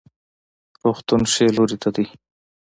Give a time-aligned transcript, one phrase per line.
[0.83, 2.05] روغتون ښي لوري ته دی